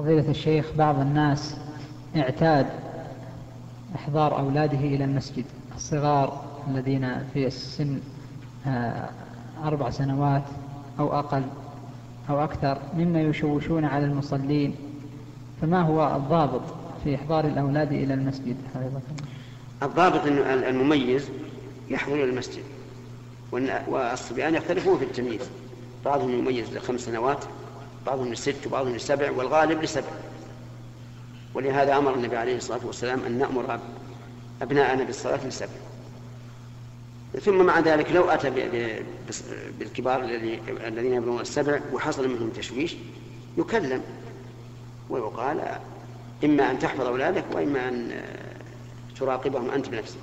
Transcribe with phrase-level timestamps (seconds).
[0.00, 1.56] فضيلة الشيخ بعض الناس
[2.16, 2.66] اعتاد
[3.94, 5.44] إحضار أولاده إلى المسجد
[5.76, 8.00] الصغار الذين في السن
[8.66, 9.08] آه،
[9.64, 10.42] أربع سنوات
[10.98, 11.42] أو أقل
[12.30, 14.74] أو أكثر مما يشوشون على المصلين.
[15.62, 16.62] فما هو الضابط
[17.04, 18.56] في إحضار الأولاد إلى المسجد؟
[19.82, 21.28] الضابط المميز
[21.90, 22.62] يحضر المسجد
[23.88, 25.50] والصبيان يختلفون في التمييز.
[26.04, 27.44] بعضهم يميز لخمس سنوات
[28.06, 30.08] بعضهم لست وبعضهم لسبع والغالب لسبع.
[31.54, 33.80] ولهذا أمر النبي عليه الصلاة والسلام أن نأمر
[34.62, 35.68] أبناءنا بالصلاة لسبع.
[37.40, 38.50] ثم مع ذلك لو أتى
[39.78, 40.24] بالكبار
[40.86, 42.96] الذين يبلغون السبع وحصل منهم تشويش
[43.58, 44.02] يكلم
[45.10, 45.78] ويقال
[46.44, 48.22] إما أن تحفظ أولادك وإما أن
[49.18, 50.20] تراقبهم أنت بنفسك.